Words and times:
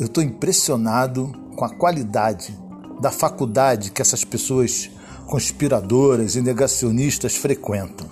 eu 0.00 0.06
estou 0.06 0.24
impressionado 0.24 1.30
com 1.54 1.62
a 1.62 1.68
qualidade 1.68 2.58
da 3.02 3.10
faculdade 3.10 3.90
que 3.90 4.00
essas 4.00 4.24
pessoas 4.24 4.90
conspiradoras 5.26 6.36
e 6.36 6.40
negacionistas 6.40 7.36
frequentam. 7.36 8.08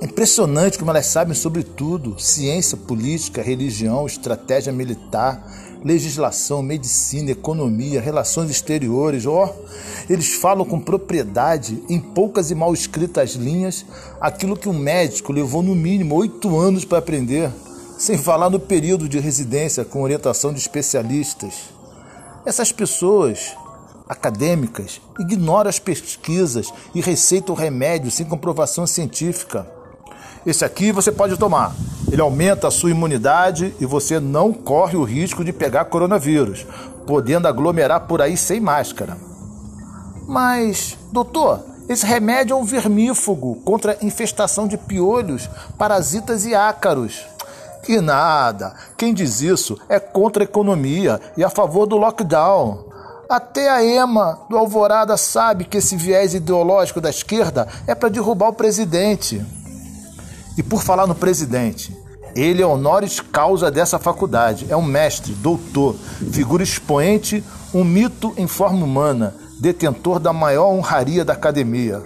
É 0.00 0.06
impressionante 0.06 0.76
como 0.76 0.90
elas 0.90 1.06
sabem 1.06 1.34
sobre 1.34 1.62
tudo: 1.62 2.18
ciência, 2.18 2.76
política, 2.76 3.40
religião, 3.40 4.04
estratégia 4.06 4.72
militar, 4.72 5.46
legislação, 5.84 6.60
medicina, 6.64 7.30
economia, 7.30 8.00
relações 8.00 8.50
exteriores. 8.50 9.24
Ó, 9.24 9.46
oh, 9.46 10.12
eles 10.12 10.34
falam 10.34 10.64
com 10.64 10.80
propriedade, 10.80 11.80
em 11.88 12.00
poucas 12.00 12.50
e 12.50 12.56
mal 12.56 12.74
escritas 12.74 13.34
linhas, 13.34 13.86
aquilo 14.20 14.56
que 14.56 14.68
um 14.68 14.76
médico 14.76 15.32
levou 15.32 15.62
no 15.62 15.76
mínimo 15.76 16.16
oito 16.16 16.58
anos 16.58 16.84
para 16.84 16.98
aprender, 16.98 17.52
sem 17.98 18.18
falar 18.18 18.50
no 18.50 18.58
período 18.58 19.08
de 19.08 19.18
residência 19.18 19.84
com 19.84 20.02
orientação 20.02 20.52
de 20.52 20.58
especialistas. 20.58 21.70
Essas 22.44 22.72
pessoas 22.72 23.56
acadêmicas 24.08 25.00
ignoram 25.18 25.70
as 25.70 25.78
pesquisas 25.78 26.72
e 26.94 27.00
receitam 27.00 27.54
remédio 27.54 28.10
sem 28.10 28.26
comprovação 28.26 28.86
científica. 28.86 29.66
Esse 30.44 30.64
aqui 30.64 30.90
você 30.90 31.12
pode 31.12 31.36
tomar. 31.36 31.74
Ele 32.10 32.20
aumenta 32.20 32.68
a 32.68 32.70
sua 32.70 32.90
imunidade 32.90 33.74
e 33.80 33.86
você 33.86 34.18
não 34.18 34.52
corre 34.52 34.96
o 34.96 35.04
risco 35.04 35.44
de 35.44 35.52
pegar 35.52 35.86
coronavírus, 35.86 36.66
podendo 37.06 37.46
aglomerar 37.48 38.00
por 38.06 38.20
aí 38.20 38.36
sem 38.36 38.60
máscara. 38.60 39.16
Mas, 40.26 40.98
doutor, 41.12 41.64
esse 41.88 42.06
remédio 42.06 42.54
é 42.54 42.56
um 42.56 42.64
vermífugo 42.64 43.56
contra 43.64 43.98
infestação 44.02 44.66
de 44.66 44.76
piolhos, 44.76 45.48
parasitas 45.76 46.44
e 46.44 46.54
ácaros. 46.54 47.24
Que 47.82 48.00
nada! 48.00 48.74
Quem 48.96 49.12
diz 49.12 49.40
isso 49.40 49.78
é 49.88 49.98
contra 49.98 50.42
a 50.42 50.44
economia 50.44 51.20
e 51.36 51.42
a 51.42 51.50
favor 51.50 51.86
do 51.86 51.96
lockdown. 51.96 52.84
Até 53.28 53.70
a 53.70 53.82
EMA 53.82 54.40
do 54.48 54.56
Alvorada 54.56 55.16
sabe 55.16 55.64
que 55.64 55.78
esse 55.78 55.96
viés 55.96 56.34
ideológico 56.34 57.00
da 57.00 57.10
esquerda 57.10 57.66
é 57.86 57.94
para 57.94 58.08
derrubar 58.08 58.48
o 58.48 58.52
presidente. 58.52 59.44
E 60.56 60.62
por 60.62 60.82
falar 60.82 61.06
no 61.06 61.14
presidente, 61.14 61.96
ele 62.36 62.62
é 62.62 62.66
honoris 62.66 63.20
causa 63.20 63.70
dessa 63.70 63.98
faculdade, 63.98 64.66
é 64.68 64.76
um 64.76 64.82
mestre, 64.82 65.32
doutor, 65.32 65.96
figura 66.30 66.62
expoente, 66.62 67.42
um 67.74 67.84
mito 67.84 68.32
em 68.36 68.46
forma 68.46 68.84
humana, 68.84 69.34
detentor 69.58 70.18
da 70.18 70.32
maior 70.32 70.68
honraria 70.68 71.24
da 71.24 71.32
academia. 71.32 72.02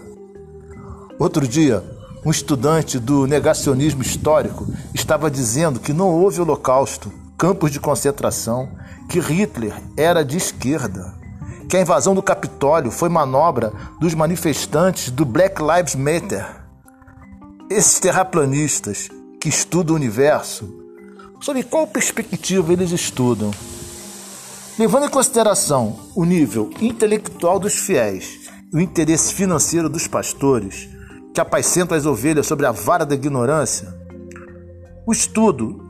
Outro 1.18 1.46
dia, 1.46 1.82
um 2.26 2.30
estudante 2.32 2.98
do 2.98 3.24
negacionismo 3.24 4.02
histórico 4.02 4.66
estava 4.92 5.30
dizendo 5.30 5.78
que 5.78 5.92
não 5.92 6.10
houve 6.10 6.40
holocausto, 6.40 7.12
campos 7.38 7.70
de 7.70 7.78
concentração, 7.78 8.68
que 9.08 9.20
Hitler 9.20 9.80
era 9.96 10.24
de 10.24 10.36
esquerda, 10.36 11.14
que 11.68 11.76
a 11.76 11.80
invasão 11.80 12.16
do 12.16 12.22
Capitólio 12.24 12.90
foi 12.90 13.08
manobra 13.08 13.72
dos 14.00 14.12
manifestantes 14.12 15.08
do 15.08 15.24
Black 15.24 15.62
Lives 15.62 15.94
Matter 15.94 16.44
esses 17.70 18.00
terraplanistas 18.00 19.08
que 19.40 19.48
estudam 19.48 19.94
o 19.94 19.96
universo, 19.96 20.68
sobre 21.40 21.62
qual 21.62 21.86
perspectiva 21.86 22.72
eles 22.72 22.90
estudam? 22.90 23.52
Levando 24.76 25.06
em 25.06 25.10
consideração 25.10 25.96
o 26.12 26.24
nível 26.24 26.70
intelectual 26.80 27.60
dos 27.60 27.74
fiéis 27.74 28.50
e 28.72 28.76
o 28.76 28.80
interesse 28.80 29.32
financeiro 29.32 29.88
dos 29.88 30.08
pastores, 30.08 30.95
que 31.36 31.40
apacentam 31.42 31.94
as 31.94 32.06
ovelhas 32.06 32.46
sobre 32.46 32.64
a 32.64 32.72
vara 32.72 33.04
da 33.04 33.14
ignorância, 33.14 33.94
o 35.06 35.12
estudo 35.12 35.84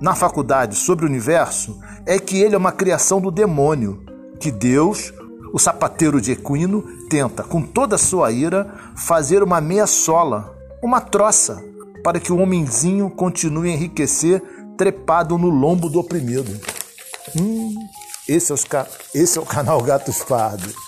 na 0.00 0.14
faculdade 0.14 0.74
sobre 0.74 1.04
o 1.04 1.08
universo 1.08 1.78
é 2.06 2.18
que 2.18 2.40
ele 2.40 2.54
é 2.54 2.58
uma 2.58 2.72
criação 2.72 3.20
do 3.20 3.30
demônio, 3.30 4.02
que 4.40 4.50
Deus, 4.50 5.12
o 5.52 5.58
sapateiro 5.58 6.18
de 6.18 6.32
equino, 6.32 6.82
tenta, 7.10 7.42
com 7.42 7.60
toda 7.60 7.96
a 7.96 7.98
sua 7.98 8.32
ira, 8.32 8.72
fazer 8.96 9.42
uma 9.42 9.60
meia 9.60 9.86
sola 9.86 10.56
uma 10.82 11.02
troça 11.02 11.62
para 12.02 12.18
que 12.18 12.32
o 12.32 12.38
homenzinho 12.38 13.10
continue 13.10 13.68
a 13.68 13.74
enriquecer 13.74 14.42
trepado 14.78 15.36
no 15.36 15.50
lombo 15.50 15.90
do 15.90 16.00
oprimido. 16.00 16.58
Hum, 17.38 17.74
esse 18.26 18.50
é, 18.50 18.54
os, 18.54 18.64
esse 19.14 19.36
é 19.36 19.42
o 19.42 19.44
canal 19.44 19.82
Gatos 19.82 20.24
Pardos. 20.24 20.85